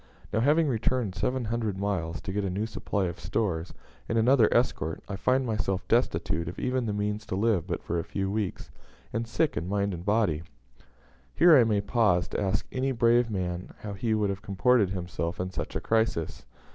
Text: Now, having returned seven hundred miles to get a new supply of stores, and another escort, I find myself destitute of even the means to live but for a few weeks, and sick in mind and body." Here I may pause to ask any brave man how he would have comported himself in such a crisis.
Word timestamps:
Now, 0.33 0.39
having 0.39 0.67
returned 0.67 1.13
seven 1.13 1.45
hundred 1.45 1.77
miles 1.77 2.21
to 2.21 2.33
get 2.33 2.43
a 2.43 2.49
new 2.49 2.65
supply 2.65 3.05
of 3.05 3.19
stores, 3.19 3.71
and 4.09 4.17
another 4.17 4.51
escort, 4.51 5.03
I 5.07 5.15
find 5.15 5.45
myself 5.45 5.87
destitute 5.87 6.49
of 6.49 6.57
even 6.57 6.87
the 6.87 6.91
means 6.91 7.23
to 7.27 7.35
live 7.35 7.67
but 7.67 7.83
for 7.83 7.99
a 7.99 8.03
few 8.03 8.31
weeks, 8.31 8.71
and 9.13 9.27
sick 9.27 9.55
in 9.55 9.69
mind 9.69 9.93
and 9.93 10.03
body." 10.03 10.41
Here 11.35 11.55
I 11.55 11.65
may 11.65 11.81
pause 11.81 12.27
to 12.29 12.41
ask 12.41 12.65
any 12.71 12.91
brave 12.91 13.29
man 13.29 13.75
how 13.81 13.93
he 13.93 14.15
would 14.15 14.31
have 14.31 14.41
comported 14.41 14.89
himself 14.89 15.39
in 15.39 15.51
such 15.51 15.75
a 15.75 15.79
crisis. 15.79 16.47